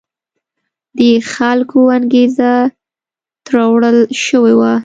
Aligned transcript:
د 0.97 0.99
خلکو 1.33 1.79
انګېزه 1.97 2.51
تروړل 3.45 3.97
شوې 4.25 4.53
وه. 4.59 4.73